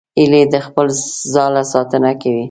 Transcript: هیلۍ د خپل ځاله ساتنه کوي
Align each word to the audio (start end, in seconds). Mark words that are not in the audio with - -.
هیلۍ 0.17 0.43
د 0.53 0.55
خپل 0.65 0.87
ځاله 1.33 1.63
ساتنه 1.73 2.11
کوي 2.21 2.39